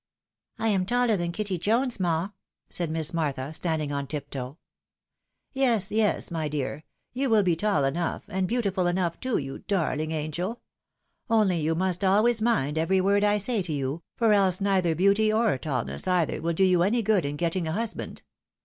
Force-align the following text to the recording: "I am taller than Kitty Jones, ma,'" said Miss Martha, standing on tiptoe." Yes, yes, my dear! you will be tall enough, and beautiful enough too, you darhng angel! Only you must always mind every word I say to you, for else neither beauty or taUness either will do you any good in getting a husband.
"I 0.65 0.69
am 0.69 0.87
taller 0.87 1.15
than 1.15 1.31
Kitty 1.31 1.59
Jones, 1.59 1.99
ma,'" 1.99 2.29
said 2.71 2.89
Miss 2.89 3.13
Martha, 3.13 3.53
standing 3.53 3.91
on 3.91 4.07
tiptoe." 4.07 4.57
Yes, 5.53 5.91
yes, 5.91 6.31
my 6.31 6.47
dear! 6.47 6.85
you 7.13 7.29
will 7.29 7.43
be 7.43 7.55
tall 7.55 7.83
enough, 7.85 8.23
and 8.27 8.47
beautiful 8.47 8.87
enough 8.87 9.19
too, 9.19 9.37
you 9.37 9.59
darhng 9.67 10.11
angel! 10.11 10.59
Only 11.29 11.59
you 11.61 11.75
must 11.75 12.03
always 12.03 12.41
mind 12.41 12.79
every 12.79 12.99
word 12.99 13.23
I 13.23 13.37
say 13.37 13.61
to 13.61 13.71
you, 13.73 14.01
for 14.17 14.33
else 14.33 14.59
neither 14.59 14.95
beauty 14.95 15.31
or 15.31 15.55
taUness 15.59 16.07
either 16.07 16.41
will 16.41 16.53
do 16.53 16.63
you 16.63 16.81
any 16.81 17.03
good 17.03 17.23
in 17.23 17.35
getting 17.35 17.67
a 17.67 17.71
husband. 17.73 18.23